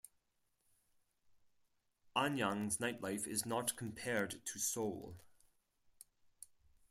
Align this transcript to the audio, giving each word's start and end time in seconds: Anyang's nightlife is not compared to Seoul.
Anyang's 2.15 2.77
nightlife 2.79 3.27
is 3.27 3.45
not 3.45 3.75
compared 3.77 4.43
to 4.47 4.57
Seoul. 4.57 5.15